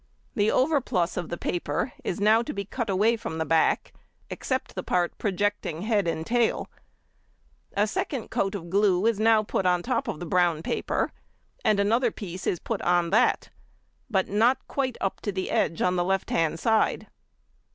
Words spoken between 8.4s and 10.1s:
of glue is now put on the top